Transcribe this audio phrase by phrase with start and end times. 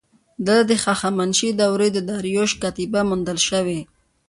[0.45, 3.79] دلته د هخامنشي دورې د داریوش کتیبه موندل شوې